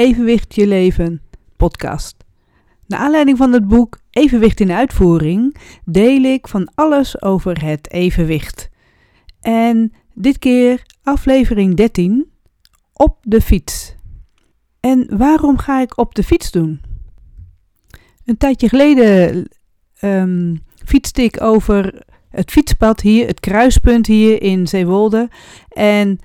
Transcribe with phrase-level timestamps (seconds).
[0.00, 1.22] Evenwicht je leven
[1.56, 2.16] podcast.
[2.86, 8.68] Naar aanleiding van het boek Evenwicht in uitvoering deel ik van alles over het evenwicht.
[9.40, 12.30] En dit keer aflevering 13
[12.92, 13.94] op de fiets.
[14.80, 16.80] En waarom ga ik op de fiets doen?
[18.24, 19.48] Een tijdje geleden
[20.00, 25.28] um, fietste ik over het fietspad hier, het kruispunt hier in Zeewolde.
[25.68, 26.18] En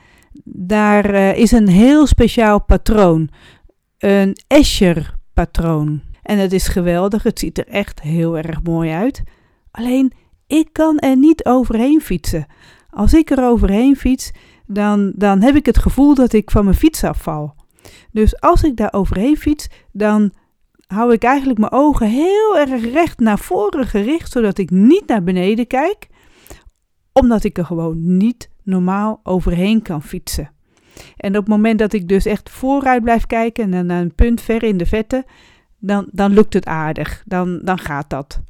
[0.43, 3.29] daar uh, is een heel speciaal patroon
[4.05, 6.01] een Escher patroon.
[6.21, 9.23] En het is geweldig, het ziet er echt heel erg mooi uit.
[9.71, 10.11] Alleen,
[10.47, 12.45] ik kan er niet overheen fietsen.
[12.89, 14.31] Als ik er overheen fiets,
[14.65, 17.55] dan, dan heb ik het gevoel dat ik van mijn fiets afval.
[18.11, 20.33] Dus als ik daar overheen fiets, dan
[20.87, 25.23] hou ik eigenlijk mijn ogen heel erg recht naar voren gericht, zodat ik niet naar
[25.23, 26.07] beneden kijk,
[27.13, 30.54] omdat ik er gewoon niet normaal overheen kan fietsen.
[31.17, 34.41] En op het moment dat ik dus echt vooruit blijf kijken en naar een punt
[34.41, 35.25] ver in de vette,
[35.79, 37.23] dan, dan lukt het aardig.
[37.25, 38.41] Dan, dan gaat dat.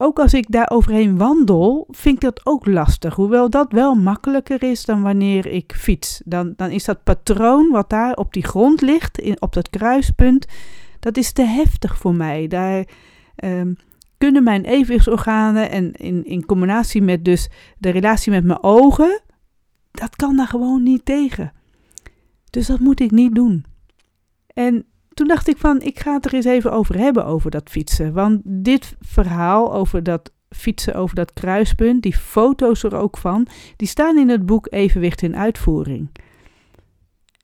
[0.00, 3.14] Ook als ik daar overheen wandel, vind ik dat ook lastig.
[3.14, 6.20] Hoewel dat wel makkelijker is dan wanneer ik fiets.
[6.24, 10.46] Dan, dan is dat patroon wat daar op die grond ligt, in, op dat kruispunt,
[11.00, 12.48] dat is te heftig voor mij.
[12.48, 12.84] Daar
[13.44, 13.76] um,
[14.18, 19.20] kunnen mijn evenwichtsorganen en in, in combinatie met dus de relatie met mijn ogen,
[19.90, 21.52] dat kan daar gewoon niet tegen.
[22.50, 23.64] Dus dat moet ik niet doen.
[24.54, 27.70] En toen dacht ik van, ik ga het er eens even over hebben, over dat
[27.70, 28.12] fietsen.
[28.12, 33.88] Want dit verhaal over dat fietsen over dat kruispunt, die foto's er ook van, die
[33.88, 36.10] staan in het boek Evenwicht in Uitvoering.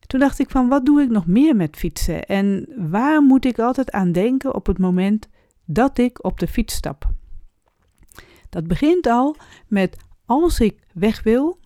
[0.07, 2.27] Toen dacht ik van, wat doe ik nog meer met fietsen?
[2.27, 5.29] En waar moet ik altijd aan denken op het moment
[5.65, 7.11] dat ik op de fiets stap?
[8.51, 11.59] Dat begint al met als ik weg wil,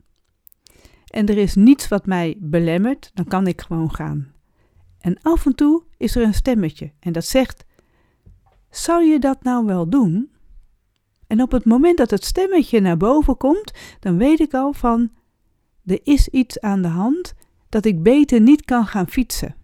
[1.19, 4.33] en er is niets wat mij belemmert, dan kan ik gewoon gaan.
[5.01, 7.65] En af en toe is er een stemmetje en dat zegt:
[8.71, 10.31] Zou je dat nou wel doen?
[11.27, 15.11] En op het moment dat het stemmetje naar boven komt, dan weet ik al van:
[15.85, 17.35] er is iets aan de hand
[17.69, 19.55] dat ik beter niet kan gaan fietsen.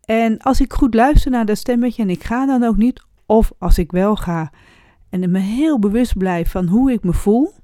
[0.00, 3.52] En als ik goed luister naar dat stemmetje en ik ga dan ook niet, of
[3.58, 4.52] als ik wel ga
[5.08, 7.62] en me heel bewust blijf van hoe ik me voel,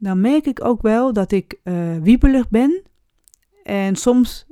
[0.00, 2.82] dan merk ik ook wel dat ik uh, wiebelig ben.
[3.62, 4.46] En soms,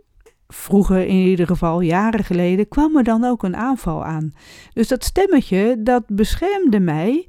[0.48, 4.32] vroeger in ieder geval, jaren geleden, kwam er dan ook een aanval aan.
[4.72, 7.28] Dus dat stemmetje, dat beschermde mij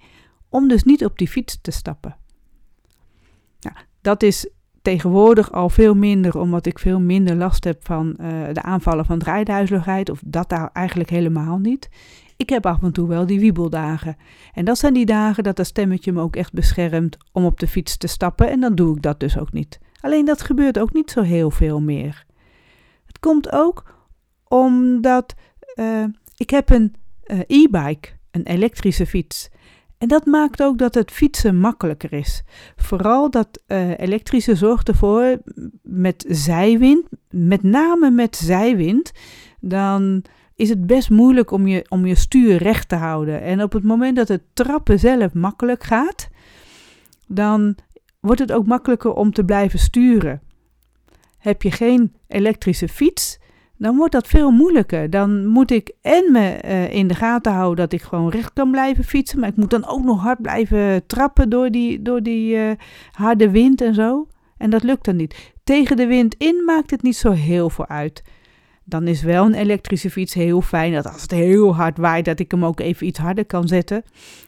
[0.50, 2.18] om dus niet op die fiets te stappen.
[3.60, 4.50] Nou, dat is
[4.90, 9.20] tegenwoordig al veel minder, omdat ik veel minder last heb van uh, de aanvallen van
[9.20, 11.90] draaiduizeligheid, of dat daar eigenlijk helemaal niet.
[12.38, 14.18] Ik heb af en toe wel die wiebeldagen.
[14.54, 17.68] En dat zijn die dagen dat dat stemmetje me ook echt beschermt om op de
[17.68, 19.80] fiets te stappen en dan doe ik dat dus ook niet.
[20.02, 22.26] Alleen dat gebeurt ook niet zo heel veel meer.
[23.06, 23.96] Het komt ook
[24.48, 25.36] omdat
[25.76, 26.04] uh,
[26.38, 26.96] ik heb een
[27.26, 29.50] uh, e-bike, een elektrische fiets.
[30.00, 32.44] En dat maakt ook dat het fietsen makkelijker is.
[32.76, 35.42] Vooral dat uh, elektrische zorgt ervoor
[35.82, 39.12] met zijwind, met name met zijwind,
[39.60, 40.24] dan
[40.56, 43.42] is het best moeilijk om je, om je stuur recht te houden.
[43.42, 46.30] En op het moment dat het trappen zelf makkelijk gaat,
[47.28, 47.76] dan
[48.20, 50.42] wordt het ook makkelijker om te blijven sturen.
[51.38, 53.40] Heb je geen elektrische fiets,
[53.80, 55.10] dan wordt dat veel moeilijker.
[55.10, 58.72] Dan moet ik en me uh, in de gaten houden dat ik gewoon recht kan
[58.72, 62.56] blijven fietsen, maar ik moet dan ook nog hard blijven trappen door die, door die
[62.56, 62.72] uh,
[63.12, 64.28] harde wind en zo.
[64.58, 65.54] En dat lukt dan niet.
[65.64, 68.24] Tegen de wind in maakt het niet zo heel veel uit
[68.90, 70.94] dan is wel een elektrische fiets heel fijn.
[70.94, 74.04] Dat als het heel hard waait, dat ik hem ook even iets harder kan zetten.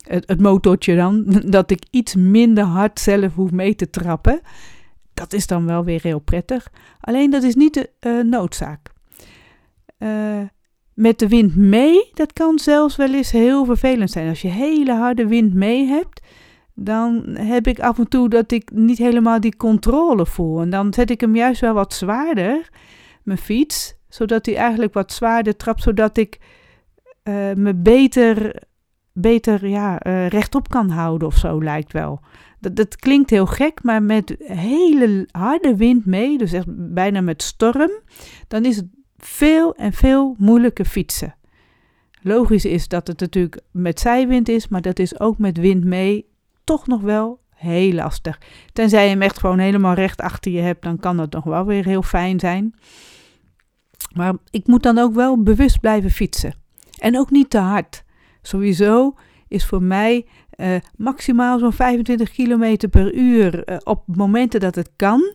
[0.08, 4.42] Het, motortje dan, dat ik iets minder hard zelf hoef mee te trappen.
[5.14, 6.72] Dat is dan wel weer heel prettig.
[7.00, 8.91] Alleen dat is niet de uh, noodzaak.
[10.04, 10.42] Uh,
[10.94, 14.30] met de wind mee, dat kan zelfs wel eens heel vervelend zijn.
[14.30, 16.22] Als je hele harde wind mee hebt,
[16.74, 20.62] dan heb ik af en toe dat ik niet helemaal die controle voel.
[20.62, 22.70] En dan zet ik hem juist wel wat zwaarder,
[23.24, 26.40] mijn fiets, zodat hij eigenlijk wat zwaarder trapt, zodat ik
[27.24, 28.64] uh, me beter,
[29.14, 32.20] beter ja, uh, rechtop kan houden of zo, lijkt wel.
[32.60, 37.44] Dat, dat klinkt heel gek, maar met hele harde wind mee, dus echt bijna met
[37.44, 37.92] storm,
[38.48, 38.88] dan is het
[39.26, 41.36] veel en veel moeilijker fietsen.
[42.22, 46.26] Logisch is dat het natuurlijk met zijwind is, maar dat is ook met wind mee
[46.64, 48.40] toch nog wel heel lastig.
[48.74, 51.66] Tenzij je hem echt gewoon helemaal recht achter je hebt, dan kan dat nog wel
[51.66, 52.76] weer heel fijn zijn.
[54.16, 56.54] Maar ik moet dan ook wel bewust blijven fietsen.
[57.00, 58.04] En ook niet te hard.
[58.42, 59.16] Sowieso
[59.48, 60.26] is voor mij
[60.56, 65.34] uh, maximaal zo'n 25 km per uur uh, op momenten dat het kan.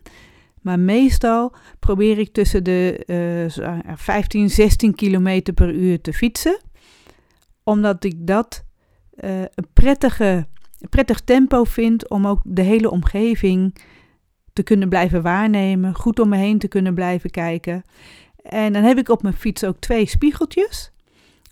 [0.67, 3.03] Maar meestal probeer ik tussen de
[3.57, 6.59] uh, 15, 16 km per uur te fietsen.
[7.65, 8.65] Omdat ik dat
[9.25, 10.47] uh, een, prettige,
[10.79, 13.77] een prettig tempo vind om ook de hele omgeving
[14.53, 15.95] te kunnen blijven waarnemen.
[15.95, 17.83] Goed om me heen te kunnen blijven kijken.
[18.43, 20.93] En dan heb ik op mijn fiets ook twee spiegeltjes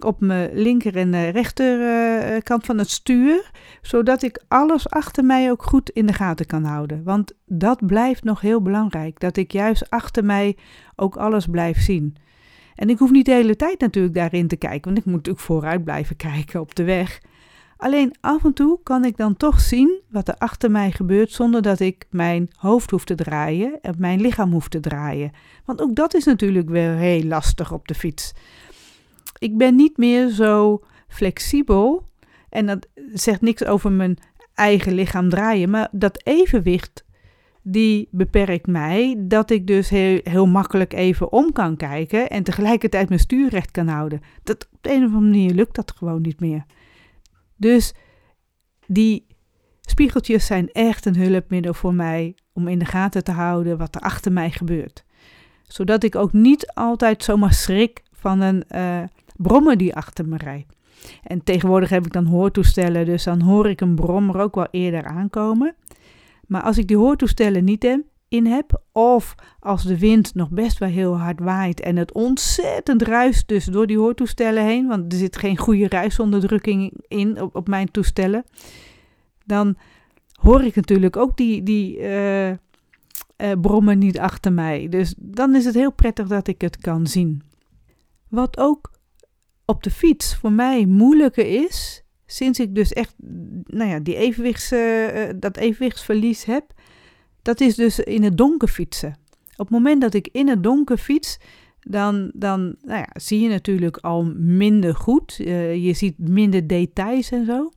[0.05, 3.51] op mijn linker en rechterkant uh, van het stuur,
[3.83, 7.03] zodat ik alles achter mij ook goed in de gaten kan houden.
[7.05, 10.57] Want dat blijft nog heel belangrijk, dat ik juist achter mij
[10.97, 12.17] ook alles blijf zien.
[12.75, 15.45] En ik hoef niet de hele tijd natuurlijk daarin te kijken, want ik moet natuurlijk
[15.45, 17.21] vooruit blijven kijken op de weg.
[17.77, 21.63] Alleen af en toe kan ik dan toch zien wat er achter mij gebeurt zonder
[21.63, 25.31] dat ik mijn hoofd hoef te draaien en mijn lichaam hoef te draaien.
[25.65, 28.33] Want ook dat is natuurlijk wel heel lastig op de fiets
[29.45, 32.09] ik ben niet meer zo flexibel.
[32.49, 34.19] En dat zegt niks over mijn
[34.55, 35.71] eigen lichaam draaien.
[35.71, 37.05] Maar dat evenwicht,
[37.63, 39.15] die beperkt mij.
[39.19, 42.31] Dat ik dus heel, heel makkelijk even om kan kijken.
[42.31, 44.21] En tegelijkertijd mijn stuur recht kan houden.
[44.43, 46.65] Dat, op de een of andere manier lukt dat gewoon niet meer.
[47.57, 47.95] Dus
[48.87, 49.27] die
[49.81, 52.35] spiegeltjes zijn echt een hulpmiddel voor mij.
[52.53, 55.05] Om in de gaten te houden wat er achter mij gebeurt.
[55.63, 59.03] Zodat ik ook niet altijd zomaar schrik van een uh,
[59.37, 60.77] brommen die achter me rijdt.
[61.23, 65.05] En tegenwoordig heb ik dan hoortoestellen, dus dan hoor ik een brommer ook wel eerder
[65.05, 65.75] aankomen.
[66.47, 70.89] Maar als ik die hoortoestellen niet in heb, of als de wind nog best wel
[70.89, 75.37] heel hard waait en het ontzettend ruist dus door die hoortoestellen heen, want er zit
[75.37, 78.45] geen goede ruisonderdrukking in op, mijn toestellen,
[79.45, 79.77] dan
[80.33, 82.57] hoor ik natuurlijk ook die, die uh, uh,
[83.61, 84.89] brommen niet achter mij.
[84.89, 87.43] Dus dan is het heel prettig dat ik het kan zien.
[88.29, 88.91] Wat ook
[89.65, 93.15] op de fiets voor mij moeilijker is, sinds ik dus echt
[93.65, 96.73] nou ja, die evenwichts, uh, dat evenwichtsverlies heb,
[97.43, 99.17] dat is dus in het donker fietsen.
[99.57, 101.39] Op het moment dat ik in het donker fiets,
[101.81, 105.39] dan, dan nou ja, zie je natuurlijk al minder goed.
[105.41, 107.71] Uh, je ziet minder details en zo.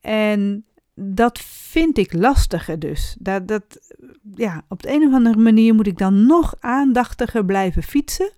[0.00, 3.16] En dat vind ik lastiger dus.
[3.18, 3.94] Dat, dat,
[4.34, 8.30] ja, op de een of andere manier moet ik dan nog aandachtiger blijven fietsen.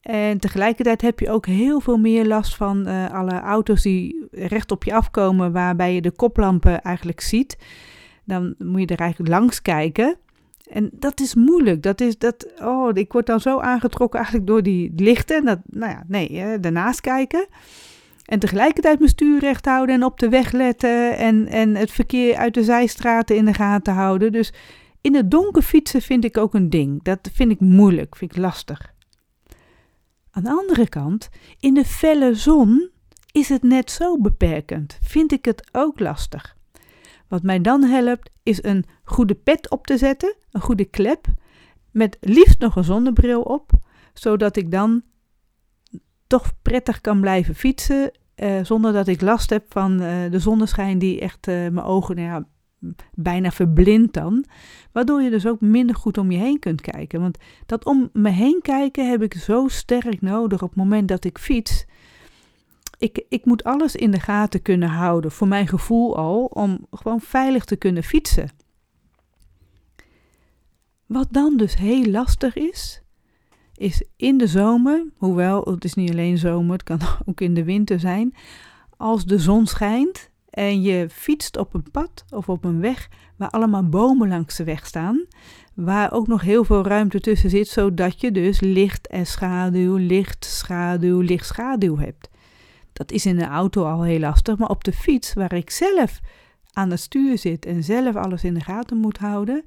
[0.00, 4.70] En tegelijkertijd heb je ook heel veel meer last van uh, alle auto's die recht
[4.70, 7.58] op je afkomen, waarbij je de koplampen eigenlijk ziet.
[8.24, 10.16] Dan moet je er eigenlijk langs kijken.
[10.70, 11.82] En dat is moeilijk.
[11.82, 12.46] Dat is dat.
[12.62, 15.44] Oh, ik word dan zo aangetrokken eigenlijk door die lichten.
[15.44, 17.46] Dat, nou ja, nee, daarnaast kijken.
[18.24, 21.16] En tegelijkertijd mijn stuur recht houden en op de weg letten.
[21.16, 24.32] En, en het verkeer uit de zijstraten in de gaten houden.
[24.32, 24.52] Dus
[25.00, 27.02] in het donker fietsen vind ik ook een ding.
[27.02, 28.92] Dat vind ik moeilijk, vind ik lastig.
[30.30, 31.28] Aan de andere kant,
[31.58, 32.90] in de felle zon
[33.32, 34.98] is het net zo beperkend.
[35.02, 36.56] Vind ik het ook lastig.
[37.28, 41.26] Wat mij dan helpt, is een goede pet op te zetten, een goede klep,
[41.90, 43.70] met liefst nog een zonnebril op,
[44.14, 45.02] zodat ik dan
[46.26, 50.98] toch prettig kan blijven fietsen, eh, zonder dat ik last heb van uh, de zonneschijn
[50.98, 52.46] die echt uh, mijn ogen nou ja,
[53.14, 54.44] bijna verblind dan.
[54.92, 57.20] Waardoor je dus ook minder goed om je heen kunt kijken.
[57.20, 61.24] Want dat om me heen kijken heb ik zo sterk nodig op het moment dat
[61.24, 61.84] ik fiets.
[62.98, 67.20] Ik, ik moet alles in de gaten kunnen houden, voor mijn gevoel al, om gewoon
[67.20, 68.48] veilig te kunnen fietsen.
[71.06, 73.02] Wat dan dus heel lastig is,
[73.74, 77.64] is in de zomer, hoewel het is niet alleen zomer, het kan ook in de
[77.64, 78.34] winter zijn,
[78.96, 83.50] als de zon schijnt en je fietst op een pad of op een weg waar
[83.50, 85.24] allemaal bomen langs de weg staan,
[85.74, 90.44] waar ook nog heel veel ruimte tussen zit, zodat je dus licht en schaduw, licht,
[90.44, 92.28] schaduw, licht, schaduw hebt.
[92.92, 96.20] Dat is in de auto al heel lastig, maar op de fiets, waar ik zelf
[96.72, 99.64] aan het stuur zit en zelf alles in de gaten moet houden,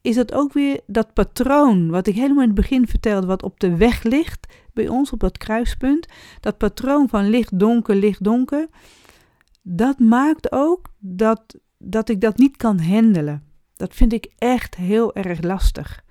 [0.00, 3.60] is dat ook weer dat patroon wat ik helemaal in het begin vertelde, wat op
[3.60, 6.08] de weg ligt bij ons op dat kruispunt.
[6.40, 8.68] Dat patroon van licht, donker, licht, donker
[9.66, 13.42] dat maakt ook dat, dat ik dat niet kan handelen.
[13.76, 16.04] Dat vind ik echt heel erg lastig.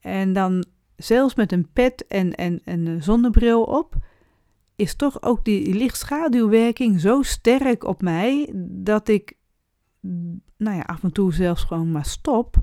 [0.00, 0.64] En dan
[0.96, 3.94] zelfs met een pet en, en, en een zonnebril op,
[4.76, 9.36] is toch ook die lichtschaduwwerking zo sterk op mij dat ik
[10.56, 12.56] nou ja, af en toe zelfs gewoon maar stop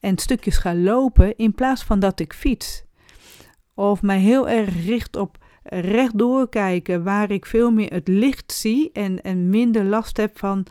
[0.00, 2.84] en stukjes ga lopen in plaats van dat ik fiets.
[3.74, 8.90] Of mij heel erg richt op rechtdoor kijken waar ik veel meer het licht zie
[8.92, 10.66] en, en minder last heb van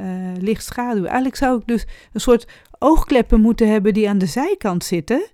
[0.00, 0.06] uh,
[0.38, 1.04] lichtschaduw.
[1.04, 2.48] Eigenlijk zou ik dus een soort
[2.78, 5.26] oogkleppen moeten hebben die aan de zijkant zitten,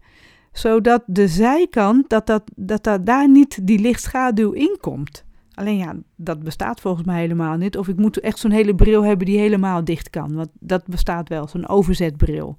[0.52, 5.24] zodat de zijkant, dat, dat, dat, dat daar niet die lichtschaduw in komt.
[5.54, 7.76] Alleen ja, dat bestaat volgens mij helemaal niet.
[7.76, 10.34] Of ik moet echt zo'n hele bril hebben die helemaal dicht kan.
[10.34, 12.56] Want dat bestaat wel, zo'n overzetbril.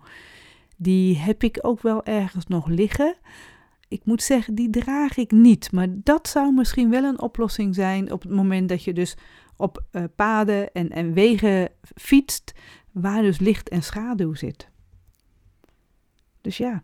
[0.77, 3.15] Die heb ik ook wel ergens nog liggen.
[3.91, 5.71] Ik moet zeggen, die draag ik niet.
[5.71, 9.17] Maar dat zou misschien wel een oplossing zijn op het moment dat je dus
[9.55, 12.53] op uh, paden en, en wegen fietst,
[12.91, 14.69] waar dus licht en schaduw zit.
[16.41, 16.83] Dus ja,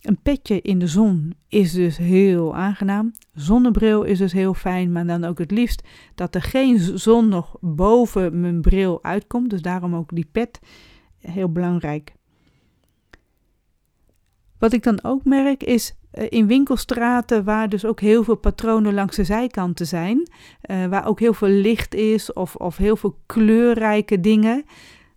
[0.00, 3.12] een petje in de zon is dus heel aangenaam.
[3.32, 5.82] Zonnebril is dus heel fijn, maar dan ook het liefst
[6.14, 9.50] dat er geen zon nog boven mijn bril uitkomt.
[9.50, 10.58] Dus daarom ook die pet
[11.18, 12.14] heel belangrijk.
[14.58, 19.16] Wat ik dan ook merk is in winkelstraten waar dus ook heel veel patronen langs
[19.16, 20.30] de zijkanten zijn,
[20.70, 24.64] uh, waar ook heel veel licht is of, of heel veel kleurrijke dingen.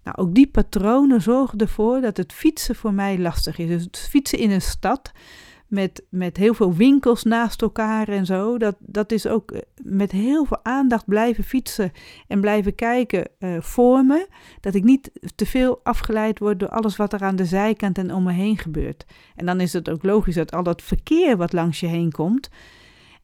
[0.03, 3.67] Nou, ook die patronen zorgen ervoor dat het fietsen voor mij lastig is.
[3.67, 5.12] Dus het fietsen in een stad
[5.72, 10.12] met, met heel veel winkels naast elkaar en zo, dat, dat is ook eh, met
[10.12, 11.92] heel veel aandacht blijven fietsen
[12.28, 14.28] en blijven kijken uh, voor me.
[14.60, 18.13] Dat ik niet te veel afgeleid word door alles wat er aan de zijkant en
[18.13, 19.06] om me heen gebeurt.
[19.36, 22.50] En dan is het ook logisch dat al dat verkeer wat langs je heen komt,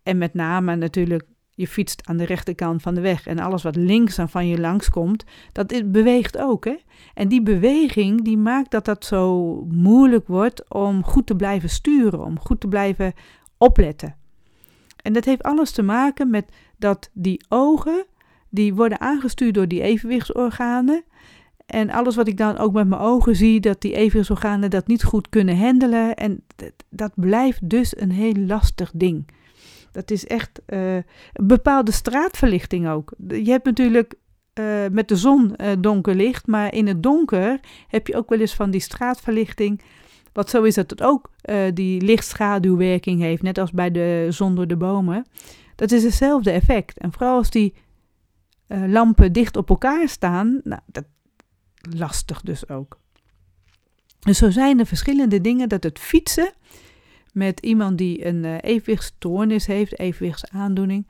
[0.04, 1.24] en met name natuurlijk
[1.58, 4.60] je fietst aan de rechterkant van de weg en alles wat links aan van je
[4.60, 6.66] langskomt, dat beweegt ook.
[6.66, 6.76] Hè?
[7.14, 12.26] En die beweging die maakt dat dat zo moeilijk wordt om goed te blijven sturen,
[12.26, 13.14] om goed te blijven
[13.58, 14.16] opletten.
[15.02, 18.06] En dat heeft alles te maken met dat die ogen,
[18.50, 21.04] die worden aangestuurd door die evenwichtsorganen.
[21.66, 25.04] En alles wat ik dan ook met mijn ogen zie, dat die evenwichtsorganen dat niet
[25.04, 26.16] goed kunnen handelen.
[26.16, 26.44] En
[26.90, 29.26] dat blijft dus een heel lastig ding.
[29.98, 33.14] Dat is echt uh, een bepaalde straatverlichting ook.
[33.28, 34.14] Je hebt natuurlijk
[34.60, 38.40] uh, met de zon uh, donker licht, maar in het donker heb je ook wel
[38.40, 39.82] eens van die straatverlichting.
[40.34, 41.30] Wat zo is dat het ook
[41.74, 45.26] die lichtschaduwwerking heeft, net als bij de zon door de bomen.
[45.76, 46.98] Dat is hetzelfde effect.
[46.98, 47.74] En vooral als die
[48.68, 51.06] lampen dicht op elkaar staan, nou, dat
[51.96, 53.00] lastig dus ook.
[54.20, 56.54] Dus zo zijn er verschillende dingen dat het fietsen
[57.38, 61.08] met iemand die een uh, evenwichtstoornis heeft, evenwichtsaandoening,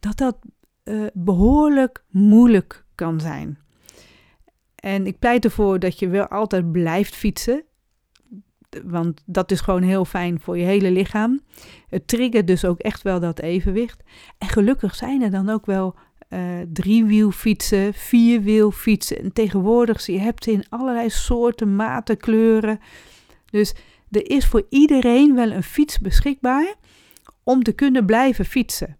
[0.00, 0.36] dat dat
[0.84, 3.58] uh, behoorlijk moeilijk kan zijn.
[4.74, 7.62] En ik pleit ervoor dat je wel altijd blijft fietsen.
[8.84, 11.40] Want dat is gewoon heel fijn voor je hele lichaam.
[11.88, 14.02] Het triggert dus ook echt wel dat evenwicht.
[14.38, 15.96] En gelukkig zijn er dan ook wel
[16.30, 16.40] uh,
[16.72, 19.18] driewielfietsen, vierwielfietsen.
[19.18, 22.80] En tegenwoordig, je hebt in allerlei soorten, maten, kleuren.
[23.50, 23.74] Dus
[24.10, 26.74] er is voor iedereen wel een fiets beschikbaar
[27.44, 28.96] om te kunnen blijven fietsen.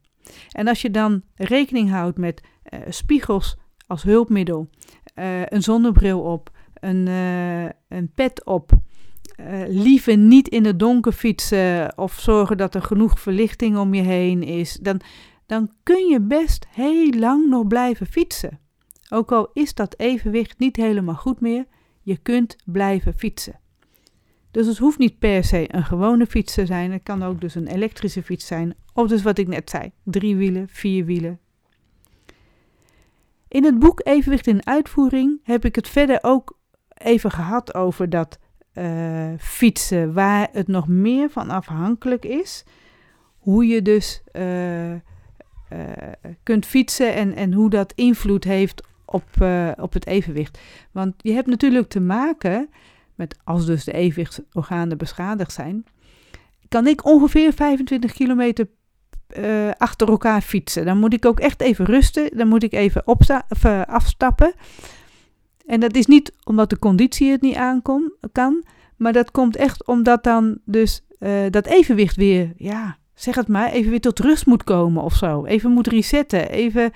[0.50, 4.68] En als je dan rekening houdt met uh, spiegels als hulpmiddel,
[5.14, 8.72] uh, een zonnebril op, een, uh, een pet op,
[9.66, 14.42] liever niet in het donker fietsen of zorgen dat er genoeg verlichting om je heen
[14.42, 15.00] is, dan,
[15.46, 18.60] dan kun je best heel lang nog blijven fietsen.
[19.08, 21.66] Ook al is dat evenwicht niet helemaal goed meer,
[22.02, 23.60] je kunt blijven fietsen.
[24.50, 26.92] Dus het hoeft niet per se een gewone fiets te zijn.
[26.92, 28.74] Het kan ook dus een elektrische fiets zijn.
[28.94, 31.40] Of dus wat ik net zei, drie wielen, vier wielen.
[33.48, 36.58] In het boek Evenwicht in uitvoering heb ik het verder ook
[36.94, 38.38] even gehad over dat
[38.74, 42.64] uh, fietsen, waar het nog meer van afhankelijk is.
[43.38, 44.98] Hoe je dus uh, uh,
[46.42, 49.24] kunt fietsen en, en hoe dat invloed heeft op,
[49.76, 50.58] op het evenwicht.
[50.92, 52.70] Want je hebt natuurlijk te maken
[53.18, 55.84] met als dus de evenwichtsorganen beschadigd zijn,
[56.68, 58.68] kan ik ongeveer 25 kilometer
[59.38, 60.84] uh, achter elkaar fietsen.
[60.84, 64.52] Dan moet ik ook echt even rusten, dan moet ik even uh, afstappen.
[65.66, 68.64] En dat is niet omdat de conditie het niet aankom, kan,
[68.96, 73.70] maar dat komt echt omdat dan dus uh, dat evenwicht weer, ja, zeg het maar,
[73.70, 75.44] even weer tot rust moet komen of zo.
[75.44, 76.92] Even moet resetten, even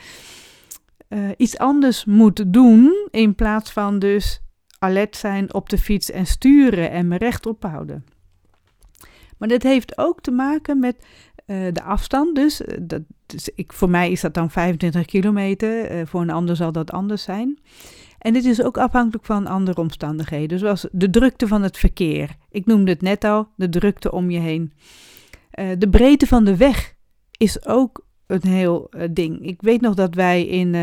[1.36, 4.42] iets anders moet doen in plaats van dus
[4.82, 8.04] alert zijn op de fiets en sturen en me rechtop houden.
[9.38, 10.96] Maar dit heeft ook te maken met
[11.46, 12.34] uh, de afstand.
[12.34, 16.30] Dus, eh, dat, dus ik, voor mij is dat dan 25 kilometer, uh, voor een
[16.30, 17.58] ander zal dat anders zijn.
[18.18, 22.36] En dit is ook afhankelijk van andere omstandigheden, zoals de drukte van het verkeer.
[22.50, 24.72] Ik noemde het net al, de drukte om je heen.
[25.78, 26.94] De breedte van de weg
[27.38, 29.46] is ook een heel ding.
[29.46, 30.74] Ik weet nog dat wij in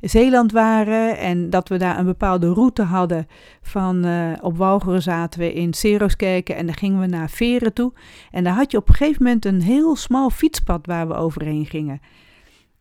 [0.00, 3.26] Zeeland waren en dat we daar een bepaalde route hadden.
[3.62, 7.92] Van uh, op Walcheren zaten we in Seroskerken en dan gingen we naar Veren toe.
[8.30, 11.66] En daar had je op een gegeven moment een heel smal fietspad waar we overheen
[11.66, 12.00] gingen.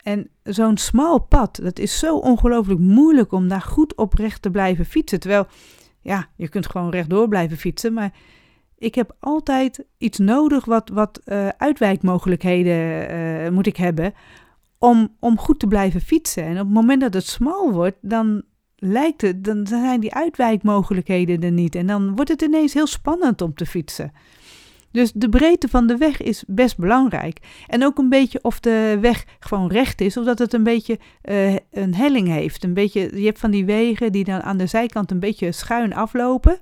[0.03, 4.85] En zo'n smal pad, dat is zo ongelooflijk moeilijk om daar goed oprecht te blijven
[4.85, 5.19] fietsen.
[5.19, 5.47] Terwijl,
[6.01, 8.13] ja, je kunt gewoon rechtdoor blijven fietsen, maar
[8.77, 14.13] ik heb altijd iets nodig wat, wat uh, uitwijkmogelijkheden uh, moet ik hebben
[14.77, 16.43] om, om goed te blijven fietsen.
[16.43, 18.43] En op het moment dat het smal wordt, dan
[18.75, 21.75] lijkt het, dan zijn die uitwijkmogelijkheden er niet.
[21.75, 24.11] En dan wordt het ineens heel spannend om te fietsen.
[24.91, 27.39] Dus de breedte van de weg is best belangrijk.
[27.67, 30.99] En ook een beetje of de weg gewoon recht is, of dat het een beetje
[31.23, 32.63] uh, een helling heeft.
[32.63, 35.93] Een beetje, je hebt van die wegen die dan aan de zijkant een beetje schuin
[35.93, 36.59] aflopen.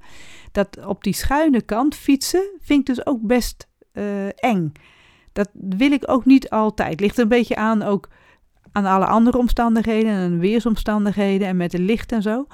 [0.53, 4.71] Dat op die schuine kant fietsen vind ik dus ook best uh, eng.
[5.31, 6.99] Dat wil ik ook niet altijd.
[6.99, 8.09] Ligt een beetje aan ook
[8.71, 12.47] aan alle andere omstandigheden en weersomstandigheden en met het licht en zo.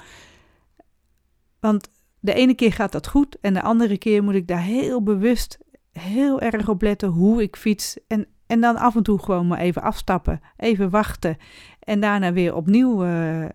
[1.60, 1.90] Want
[2.20, 5.58] de ene keer gaat dat goed en de andere keer moet ik daar heel bewust
[5.92, 7.98] heel erg op letten hoe ik fiets.
[8.06, 11.36] En, en dan af en toe gewoon maar even afstappen, even wachten
[11.80, 13.48] en daarna weer opnieuw uh, uh,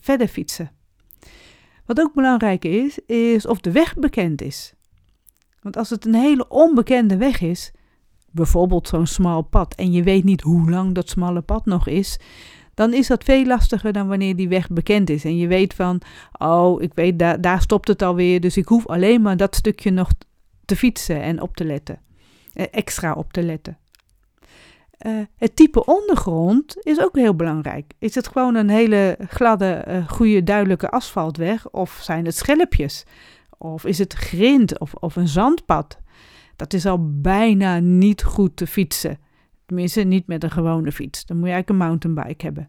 [0.00, 0.70] verder fietsen.
[1.94, 4.74] Wat ook belangrijk is, is of de weg bekend is.
[5.60, 7.72] Want als het een hele onbekende weg is,
[8.30, 12.18] bijvoorbeeld zo'n smal pad, en je weet niet hoe lang dat smalle pad nog is,
[12.74, 15.24] dan is dat veel lastiger dan wanneer die weg bekend is.
[15.24, 16.00] En je weet van,
[16.38, 19.90] oh, ik weet, daar, daar stopt het alweer, dus ik hoef alleen maar dat stukje
[19.90, 20.10] nog
[20.64, 22.00] te fietsen en op te letten.
[22.52, 23.78] Eh, extra op te letten.
[25.06, 27.92] Uh, het type ondergrond is ook heel belangrijk.
[27.98, 31.70] Is het gewoon een hele gladde, uh, goede, duidelijke asfaltweg?
[31.70, 33.04] Of zijn het schelpjes?
[33.58, 35.98] Of is het grind of, of een zandpad?
[36.56, 39.18] Dat is al bijna niet goed te fietsen.
[39.66, 41.26] Tenminste, niet met een gewone fiets.
[41.26, 42.68] Dan moet je eigenlijk een mountainbike hebben.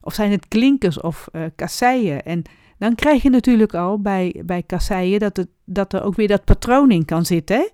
[0.00, 2.22] Of zijn het klinkers of uh, kasseien?
[2.22, 2.42] En
[2.78, 6.44] dan krijg je natuurlijk al bij, bij kasseien dat, het, dat er ook weer dat
[6.44, 7.56] patroon in kan zitten.
[7.56, 7.68] Hè?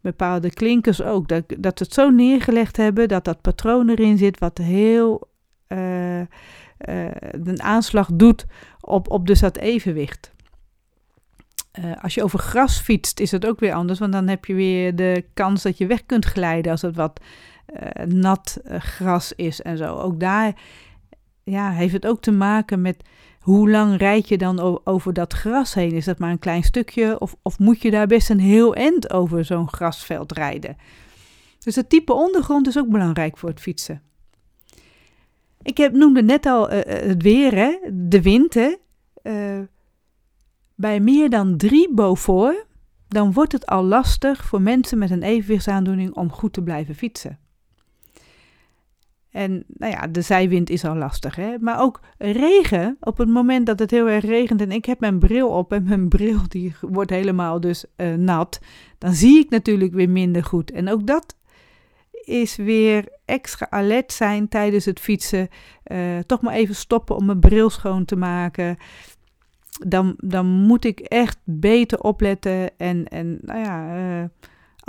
[0.00, 1.28] Bepaalde klinkers ook.
[1.28, 5.28] Dat, dat het zo neergelegd hebben dat dat patroon erin zit, wat heel
[5.68, 6.26] uh, uh,
[7.30, 8.46] een aanslag doet
[8.80, 10.32] op, op dus dat evenwicht.
[11.78, 14.54] Uh, als je over gras fietst, is het ook weer anders, want dan heb je
[14.54, 17.20] weer de kans dat je weg kunt glijden als het wat
[18.04, 19.96] nat gras is en zo.
[19.96, 20.54] Ook daar
[21.44, 23.04] ja, heeft het ook te maken met
[23.40, 25.92] hoe lang rijd je dan over dat gras heen?
[25.92, 29.12] Is dat maar een klein stukje of, of moet je daar best een heel eind
[29.12, 30.76] over zo'n grasveld rijden?
[31.58, 34.02] Dus het type ondergrond is ook belangrijk voor het fietsen.
[35.62, 37.78] Ik heb, noemde net al het weer, hè?
[37.92, 38.54] de wind.
[38.54, 38.74] Hè?
[40.74, 42.66] Bij meer dan 3 Beaufort,
[43.08, 47.38] dan wordt het al lastig voor mensen met een evenwichtsaandoening om goed te blijven fietsen.
[49.30, 51.58] En nou ja, de zijwind is al lastig, hè?
[51.58, 55.18] maar ook regen, op het moment dat het heel erg regent en ik heb mijn
[55.18, 58.60] bril op en mijn bril die wordt helemaal dus uh, nat,
[58.98, 60.70] dan zie ik natuurlijk weer minder goed.
[60.70, 61.36] En ook dat
[62.24, 65.48] is weer extra alert zijn tijdens het fietsen.
[65.86, 68.76] Uh, toch maar even stoppen om mijn bril schoon te maken
[69.86, 74.24] dan, dan moet ik echt beter opletten en, en nou ja, uh,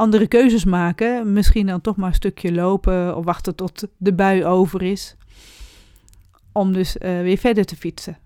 [0.02, 1.34] andere keuzes maken.
[1.34, 5.16] Misschien dan toch maar een stukje lopen of wachten tot de bui over is.
[6.52, 8.18] Om dus uh, weer verder te fietsen.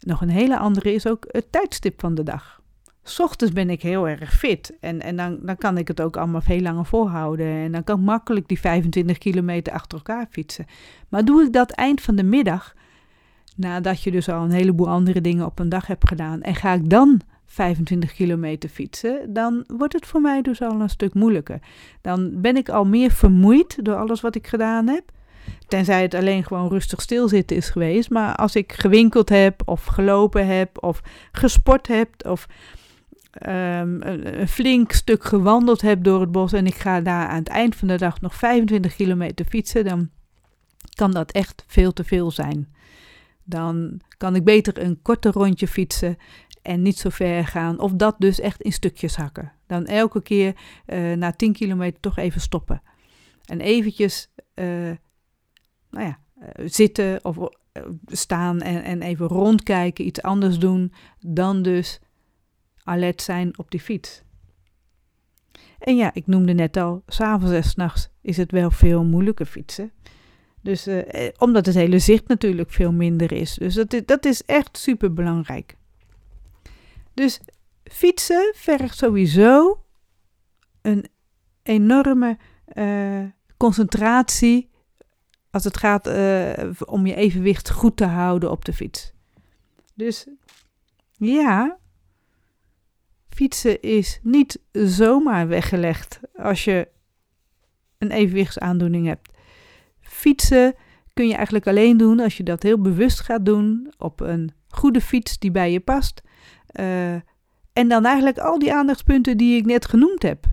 [0.00, 2.62] Nog een hele andere is ook het tijdstip van de dag.
[3.02, 6.16] S ochtends ben ik heel erg fit en, en dan, dan kan ik het ook
[6.16, 7.46] allemaal veel langer volhouden.
[7.46, 10.66] En dan kan ik makkelijk die 25 kilometer achter elkaar fietsen.
[11.08, 12.74] Maar doe ik dat eind van de middag,
[13.56, 16.72] nadat je dus al een heleboel andere dingen op een dag hebt gedaan, en ga
[16.72, 17.20] ik dan
[17.54, 21.58] 25 kilometer fietsen, dan wordt het voor mij dus al een stuk moeilijker.
[22.00, 25.12] Dan ben ik al meer vermoeid door alles wat ik gedaan heb.
[25.68, 28.10] Tenzij het alleen gewoon rustig stilzitten is geweest.
[28.10, 32.46] Maar als ik gewinkeld heb, of gelopen heb, of gesport heb, of
[33.46, 36.52] um, een, flink stuk gewandeld heb door het bos.
[36.52, 40.10] en ik ga daar aan het eind van de dag nog 25 kilometer fietsen, dan
[40.94, 42.72] kan dat echt veel te veel zijn.
[43.44, 46.16] Dan kan ik beter een korter rondje fietsen
[46.64, 47.78] en niet zo ver gaan.
[47.80, 49.52] Of dat dus echt in stukjes hakken.
[49.66, 52.82] Dan elke keer uh, na 10 kilometer toch even stoppen.
[53.44, 54.66] En eventjes uh,
[55.90, 57.38] nou ja, uh, zitten of
[58.06, 60.92] staan en, en even rondkijken, iets anders doen.
[61.20, 62.00] Dan dus
[62.82, 64.22] alert zijn op die fiets.
[65.78, 69.92] En ja, ik noemde net al, s'avonds en s'nachts is het wel veel moeilijker fietsen.
[70.60, 70.88] Dus
[71.38, 73.54] omdat het hele zicht natuurlijk veel minder is.
[73.54, 75.76] Dus dat is, dat is echt super belangrijk.
[77.14, 77.40] Dus
[77.84, 79.84] fietsen vergt sowieso
[80.82, 81.06] een
[81.62, 82.38] enorme
[82.74, 83.24] uh,
[83.56, 84.70] concentratie
[85.50, 89.12] als het gaat uh, om je evenwicht goed te houden op de fiets.
[89.94, 90.26] Dus
[91.16, 91.78] ja,
[93.28, 96.88] fietsen is niet zomaar weggelegd als je
[97.98, 99.30] een evenwichtsaandoening hebt.
[100.00, 100.74] Fietsen
[101.12, 105.00] kun je eigenlijk alleen doen als je dat heel bewust gaat doen op een goede
[105.00, 106.22] fiets die bij je past.
[106.80, 107.14] Uh,
[107.72, 110.46] en dan eigenlijk al die aandachtspunten die ik net genoemd heb.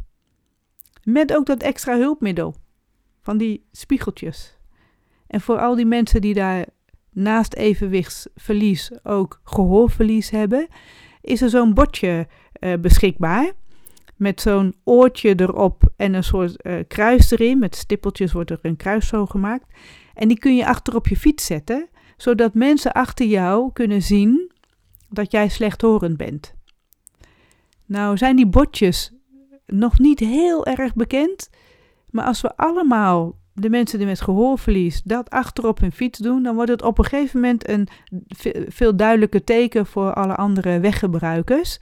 [1.04, 2.56] Met ook dat extra hulpmiddel
[3.22, 4.58] van die spiegeltjes.
[5.28, 6.66] En voor al die mensen die daar
[7.10, 10.68] naast evenwichtsverlies ook gehoorverlies hebben,
[11.22, 12.28] is er zo'n bordje
[12.60, 13.52] uh, beschikbaar.
[14.16, 17.60] Met zo'n oortje erop en een soort uh, kruis erin.
[17.60, 19.66] Met stippeltjes wordt er een kruis zo gemaakt.
[20.14, 24.51] En die kun je achter op je fiets zetten, zodat mensen achter jou kunnen zien
[25.12, 26.54] dat jij slechthorend bent.
[27.86, 29.14] Nou zijn die bordjes
[29.66, 31.50] nog niet heel erg bekend,
[32.10, 36.56] maar als we allemaal de mensen die met gehoorverlies dat achterop hun fiets doen, dan
[36.56, 37.88] wordt het op een gegeven moment een
[38.68, 41.78] veel duidelijker teken voor alle andere weggebruikers.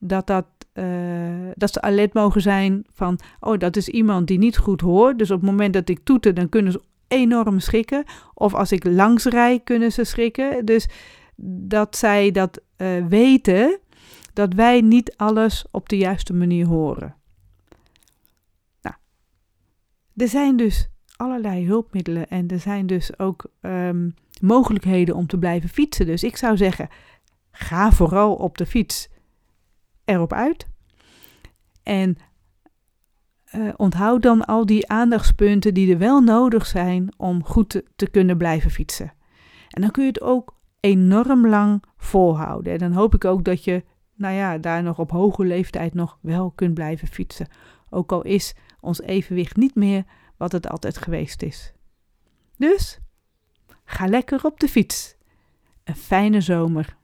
[0.00, 0.84] Dat, dat, uh,
[1.54, 5.18] dat ze alert mogen zijn van, oh dat is iemand die niet goed hoort.
[5.18, 8.04] Dus op het moment dat ik toeter, dan kunnen ze enorm schrikken.
[8.34, 10.64] Of als ik langs rij, kunnen ze schrikken.
[10.64, 10.88] Dus
[11.44, 13.78] dat zij dat uh, weten,
[14.32, 17.14] dat wij niet alles op de juiste manier horen.
[18.82, 18.96] Nou,
[20.16, 25.68] er zijn dus allerlei hulpmiddelen en er zijn dus ook um, mogelijkheden om te blijven
[25.68, 26.06] fietsen.
[26.06, 26.88] Dus ik zou zeggen,
[27.50, 29.08] ga vooral op de fiets
[30.04, 30.66] erop uit.
[31.82, 32.16] En
[33.54, 38.36] uh, onthoud dan al die aandachtspunten die er wel nodig zijn om goed te, kunnen
[38.36, 39.12] blijven fietsen.
[39.68, 42.72] En dan kun je het ook enorm lang volhouden.
[42.72, 46.18] En dan hoop ik ook dat je, nou ja, daar nog op hoge leeftijd nog
[46.20, 47.48] wel kunt blijven fietsen.
[47.90, 50.04] Ook al is ons evenwicht niet meer
[50.36, 51.72] wat het altijd geweest is.
[52.56, 52.98] Dus
[53.84, 55.16] ga lekker op de fiets.
[55.84, 56.96] Een fijne zomer